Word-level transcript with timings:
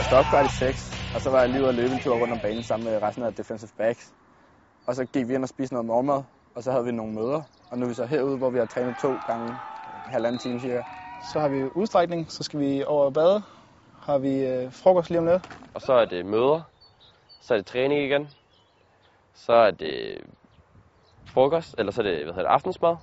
stopkvart 0.00 0.44
i 0.44 0.48
6, 0.48 1.04
og 1.14 1.20
så 1.20 1.30
var 1.30 1.40
jeg 1.40 1.48
lige 1.48 1.60
ude 1.60 1.68
at 1.68 1.74
løbe 1.74 1.94
en 1.94 2.00
tur 2.00 2.14
rundt 2.16 2.32
om 2.32 2.40
banen 2.40 2.62
sammen 2.62 2.92
med 2.92 3.02
resten 3.02 3.24
af 3.24 3.34
defensive 3.34 3.70
backs. 3.78 4.12
Og 4.86 4.94
så 4.94 5.04
gik 5.04 5.28
vi 5.28 5.34
ind 5.34 5.42
og 5.42 5.48
spiste 5.48 5.74
noget 5.74 5.86
morgenmad, 5.86 6.22
og 6.54 6.62
så 6.62 6.70
havde 6.72 6.84
vi 6.84 6.92
nogle 6.92 7.12
møder. 7.12 7.42
Og 7.70 7.78
nu 7.78 7.84
er 7.84 7.88
vi 7.88 7.94
så 7.94 8.04
herude, 8.06 8.36
hvor 8.36 8.50
vi 8.50 8.58
har 8.58 8.66
trænet 8.66 8.96
to 8.96 9.20
gange 9.26 9.58
halvanden 10.06 10.38
time 10.38 10.60
cirka. 10.60 10.82
Så 11.20 11.40
har 11.40 11.48
vi 11.48 11.64
udstrækning, 11.74 12.30
så 12.30 12.42
skal 12.42 12.60
vi 12.60 12.84
over 12.84 13.04
og 13.04 13.14
bade. 13.14 13.42
Har 14.02 14.18
vi 14.18 14.46
øh, 14.46 14.72
frokost 14.72 15.10
lige 15.10 15.18
om 15.18 15.26
lidt. 15.26 15.42
Og 15.74 15.80
så 15.80 15.92
er 15.92 16.04
det 16.04 16.26
møder. 16.26 16.60
Så 17.40 17.54
er 17.54 17.58
det 17.58 17.66
træning 17.66 18.02
igen. 18.02 18.28
Så 19.34 19.52
er 19.52 19.70
det 19.70 20.18
frokost, 21.26 21.74
eller 21.78 21.92
så 21.92 22.00
er 22.00 22.06
det, 22.06 22.24
hvad 22.24 22.34
hedder 22.34 22.48
det, 22.48 22.54
aftensmad. 22.54 22.96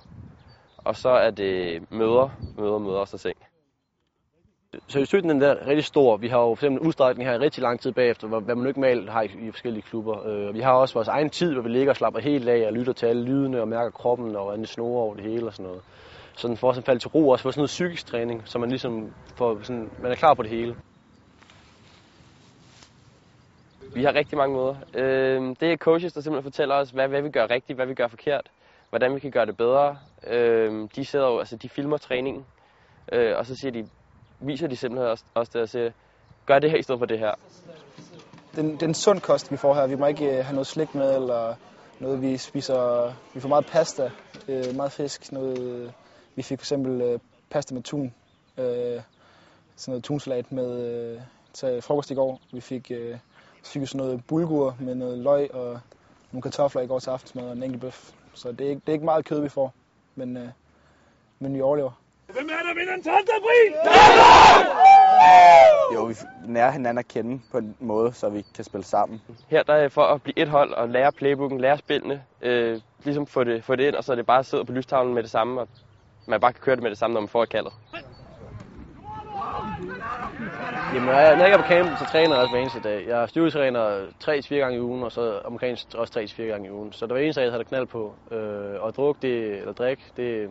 Og 0.76 0.96
så 0.96 1.08
er 1.08 1.30
det 1.30 1.90
møder, 1.90 2.28
møder, 2.58 2.78
møder 2.78 2.98
og 2.98 3.08
så 3.08 3.18
seng. 3.18 3.49
Seriøsiteten 4.88 5.42
er 5.42 5.66
rigtig 5.66 5.84
stor. 5.84 6.16
Vi 6.16 6.28
har 6.28 6.38
jo 6.38 6.54
for 6.54 6.66
eksempel 6.66 6.86
udstrækning 6.86 7.28
her 7.28 7.34
i 7.34 7.38
rigtig 7.38 7.62
lang 7.62 7.80
tid 7.80 7.92
bagefter, 7.92 8.28
hvad 8.28 8.54
man 8.54 8.66
ikke 8.66 8.80
normalt 8.80 9.10
har 9.10 9.22
i, 9.22 9.50
forskellige 9.50 9.82
klubber. 9.82 10.26
Øh, 10.26 10.54
vi 10.54 10.60
har 10.60 10.72
også 10.72 10.94
vores 10.94 11.08
egen 11.08 11.30
tid, 11.30 11.52
hvor 11.52 11.62
vi 11.62 11.68
ligger 11.68 11.92
og 11.92 11.96
slapper 11.96 12.20
helt 12.20 12.48
af 12.48 12.66
og 12.66 12.72
lytter 12.72 12.92
til 12.92 13.06
alle 13.06 13.22
lydene 13.22 13.60
og 13.60 13.68
mærker 13.68 13.90
kroppen 13.90 14.36
og 14.36 14.44
hvordan 14.44 14.60
det 14.60 14.78
over 14.78 15.14
det 15.14 15.24
hele 15.24 15.46
og 15.46 15.52
sådan 15.52 15.66
noget. 15.66 15.82
Sådan 16.36 16.56
for 16.56 16.70
at 16.70 16.84
falde 16.84 17.00
til 17.00 17.08
ro 17.08 17.28
også 17.28 17.42
for 17.42 17.50
sådan 17.50 17.60
noget 17.60 17.68
psykisk 17.68 18.06
træning, 18.06 18.42
så 18.44 18.58
man 18.58 18.68
ligesom 18.68 19.12
får 19.36 19.58
sådan, 19.62 19.90
man 20.02 20.10
er 20.10 20.16
klar 20.16 20.34
på 20.34 20.42
det 20.42 20.50
hele. 20.50 20.76
Vi 23.94 24.04
har 24.04 24.14
rigtig 24.14 24.38
mange 24.38 24.54
måder. 24.54 24.74
Øh, 24.94 25.56
det 25.60 25.72
er 25.72 25.76
coaches, 25.76 26.12
der 26.12 26.20
simpelthen 26.20 26.52
fortæller 26.52 26.74
os, 26.74 26.90
hvad, 26.90 27.08
hvad 27.08 27.22
vi 27.22 27.30
gør 27.30 27.50
rigtigt, 27.50 27.76
hvad 27.76 27.86
vi 27.86 27.94
gør 27.94 28.08
forkert, 28.08 28.50
hvordan 28.88 29.14
vi 29.14 29.20
kan 29.20 29.30
gøre 29.30 29.46
det 29.46 29.56
bedre. 29.56 29.98
Øh, 30.26 30.88
de 30.96 31.04
sidder 31.04 31.26
jo, 31.26 31.38
altså 31.38 31.56
de 31.56 31.68
filmer 31.68 31.96
træningen, 31.96 32.44
øh, 33.12 33.36
og 33.38 33.46
så 33.46 33.54
siger 33.54 33.72
de, 33.72 33.88
viser 34.40 34.66
de 34.66 34.76
simpelthen 34.76 35.10
også, 35.10 35.24
også 35.34 35.50
det 35.54 35.62
og 35.62 35.68
siger, 35.68 35.90
gør 36.46 36.58
det 36.58 36.70
her 36.70 36.78
i 36.78 36.82
stedet 36.82 36.98
for 36.98 37.06
det 37.06 37.18
her. 37.18 37.34
Den, 38.56 38.80
den 38.80 38.94
sund 38.94 39.20
kost, 39.20 39.52
vi 39.52 39.56
får 39.56 39.74
her. 39.74 39.86
Vi 39.86 39.94
må 39.94 40.06
ikke 40.06 40.38
øh, 40.38 40.44
have 40.44 40.52
noget 40.52 40.66
slik 40.66 40.94
med, 40.94 41.14
eller 41.14 41.54
noget, 42.00 42.22
vi 42.22 42.36
spiser. 42.36 43.12
Vi 43.34 43.40
får 43.40 43.48
meget 43.48 43.66
pasta, 43.66 44.10
øh, 44.48 44.76
meget 44.76 44.92
fisk. 44.92 45.32
Noget, 45.32 45.58
øh, 45.58 45.90
vi 46.36 46.42
fik 46.42 46.58
for 46.58 46.62
eksempel 46.62 47.00
øh, 47.00 47.18
pasta 47.50 47.74
med 47.74 47.82
tun. 47.82 48.14
Øh, 48.58 49.00
sådan 49.76 49.92
noget 49.92 50.04
tunsalat 50.04 50.52
med 50.52 50.86
øh, 50.86 51.20
til 51.52 51.82
frokost 51.82 52.10
i 52.10 52.14
går. 52.14 52.40
Vi 52.52 52.60
fik, 52.60 52.90
øh, 52.90 53.18
så 53.62 53.72
fik 53.72 53.82
vi 53.82 53.86
sådan 53.86 54.06
noget 54.06 54.24
bulgur 54.26 54.76
med 54.80 54.94
noget 54.94 55.18
løg 55.18 55.54
og 55.54 55.80
nogle 56.32 56.42
kartofler 56.42 56.82
i 56.82 56.86
går 56.86 56.98
til 56.98 57.10
aftensmad 57.10 57.44
og 57.44 57.52
en 57.52 57.62
enkelt 57.62 57.80
bøf. 57.80 58.12
Så 58.34 58.52
det 58.52 58.66
er 58.66 58.70
ikke, 58.70 58.80
det 58.80 58.88
er 58.88 58.92
ikke 58.92 59.04
meget 59.04 59.24
kød, 59.24 59.40
vi 59.40 59.48
får, 59.48 59.74
men, 60.14 60.36
øh, 60.36 60.48
men 61.38 61.54
vi 61.54 61.60
overlever. 61.60 62.00
Hvem 62.34 62.48
er 62.48 62.62
der 62.68 62.74
vinder 62.74 62.94
en 62.94 63.02
12. 63.02 63.14
april? 63.38 63.74
Jo, 65.94 66.04
vi 66.04 66.14
nærer 66.46 66.70
hinanden 66.70 66.98
at 66.98 67.08
kende 67.08 67.40
på 67.52 67.58
en 67.58 67.76
måde, 67.80 68.12
så 68.12 68.28
vi 68.28 68.44
kan 68.54 68.64
spille 68.64 68.84
sammen. 68.84 69.20
Her 69.48 69.62
der 69.62 69.74
er 69.74 69.88
for 69.88 70.02
at 70.02 70.22
blive 70.22 70.38
et 70.38 70.48
hold 70.48 70.72
og 70.72 70.88
lære 70.88 71.12
playbooken, 71.12 71.60
lære 71.60 71.78
spillene, 71.78 72.22
øh, 72.42 72.80
ligesom 73.04 73.26
få 73.26 73.44
det, 73.44 73.64
få 73.64 73.76
det 73.76 73.86
ind, 73.86 73.94
og 73.94 74.04
så 74.04 74.12
er 74.12 74.16
det 74.16 74.26
bare 74.26 74.38
at 74.38 74.46
sidde 74.46 74.64
på 74.64 74.72
lystavlen 74.72 75.14
med 75.14 75.22
det 75.22 75.30
samme, 75.30 75.60
og 75.60 75.68
man 76.26 76.40
bare 76.40 76.52
kan 76.52 76.60
køre 76.62 76.76
det 76.76 76.82
med 76.82 76.90
det 76.90 76.98
samme, 76.98 77.14
når 77.14 77.20
man 77.20 77.28
får 77.28 77.42
et 77.42 77.48
kaldet. 77.48 77.72
Jamen, 80.94 81.06
når 81.06 81.12
jeg, 81.12 81.36
når 81.36 81.44
jeg 81.44 81.52
er 81.52 81.56
på 81.56 81.68
camp, 81.68 81.98
så 81.98 82.04
træner 82.12 82.34
jeg 82.34 82.42
også 82.42 82.52
hver 82.52 82.60
eneste 82.60 82.80
dag. 82.80 83.06
Jeg 83.08 83.28
styrketræner 83.28 84.06
3-4 84.24 84.54
gange 84.54 84.76
i 84.76 84.80
ugen, 84.80 85.02
og 85.02 85.12
så 85.12 85.40
amerikansk 85.44 85.86
også 85.94 86.20
3-4 86.20 86.42
gange 86.42 86.68
i 86.68 86.70
ugen. 86.70 86.92
Så 86.92 87.06
der 87.06 87.14
var 87.14 87.20
eneste 87.20 87.40
dag, 87.40 87.44
jeg 87.44 87.52
havde 87.52 87.64
knald 87.64 87.86
på. 87.86 88.14
Øh, 88.30 88.82
og 88.82 88.94
druk, 88.96 89.16
det, 89.22 89.58
eller 89.58 89.72
drik, 89.72 89.98
det, 90.16 90.48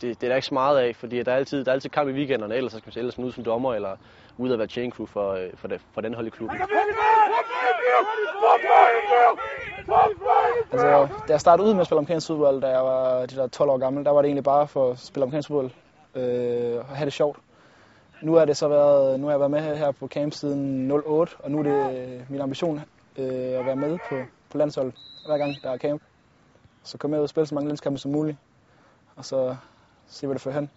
det, 0.00 0.20
det, 0.20 0.22
er 0.22 0.28
der 0.28 0.34
ikke 0.34 0.46
så 0.46 0.54
meget 0.54 0.78
af, 0.78 0.96
fordi 0.96 1.22
der 1.22 1.32
er 1.32 1.36
altid, 1.36 1.64
der 1.64 1.70
er 1.70 1.74
altid 1.74 1.90
kamp 1.90 2.08
i 2.08 2.12
weekenderne, 2.12 2.54
ellers 2.54 2.72
så 2.72 2.78
skal 2.78 2.92
man 2.94 2.98
ellers 2.98 3.18
ud 3.18 3.32
som 3.32 3.44
dommer, 3.44 3.74
eller 3.74 3.96
ud 4.38 4.52
at 4.52 4.58
være 4.58 4.68
chain 4.68 4.92
crew 4.92 5.06
for, 5.06 5.32
øh, 5.32 5.48
for, 5.54 5.68
det, 5.68 5.80
for 5.94 6.00
den 6.00 6.14
hold 6.14 6.26
i 6.26 6.30
klubben. 6.30 6.58
Altså, 10.72 11.08
da 11.28 11.32
jeg 11.32 11.40
startede 11.40 11.68
ud 11.68 11.74
med 11.74 11.80
at 11.80 11.86
spille 11.86 11.98
amerikansk 11.98 12.26
fodbold, 12.26 12.60
da 12.60 12.68
jeg 12.68 12.84
var 12.84 13.26
de 13.26 13.36
der 13.36 13.46
12 13.46 13.70
år 13.70 13.78
gammel, 13.78 14.04
der 14.04 14.10
var 14.10 14.22
det 14.22 14.28
egentlig 14.28 14.44
bare 14.44 14.66
for 14.66 14.90
at 14.90 14.98
spille 14.98 15.22
amerikansk 15.22 15.48
fodbold 15.48 15.70
øh, 16.14 16.78
og 16.78 16.96
have 16.96 17.04
det 17.04 17.12
sjovt. 17.12 17.38
Nu 18.22 18.34
har 18.34 18.44
det 18.44 18.56
så 18.56 18.68
været, 18.68 19.20
nu 19.20 19.26
har 19.26 19.32
jeg 19.32 19.40
været 19.40 19.50
med 19.50 19.76
her 19.76 19.90
på 19.90 20.08
camp 20.08 20.32
siden 20.32 20.90
08, 20.90 21.36
og 21.38 21.50
nu 21.50 21.58
er 21.58 21.62
det 21.62 22.08
øh, 22.08 22.30
min 22.30 22.40
ambition 22.40 22.80
øh, 23.18 23.58
at 23.58 23.66
være 23.66 23.76
med 23.76 23.98
på, 24.08 24.24
på 24.50 24.58
landsholdet 24.58 24.94
hver 25.26 25.38
gang 25.38 25.54
der 25.62 25.70
er 25.70 25.78
camp. 25.78 26.02
Så 26.82 26.98
komme 26.98 27.12
med 27.12 27.18
ud 27.18 27.22
og 27.22 27.28
spille 27.28 27.46
så 27.46 27.54
mange 27.54 27.68
landskampe 27.68 27.98
som 27.98 28.10
muligt, 28.10 28.36
og 29.16 29.24
så 29.24 29.56
se, 30.08 30.26
hvad 30.26 30.34
det 30.34 30.42
fører 30.42 30.54
hen. 30.54 30.70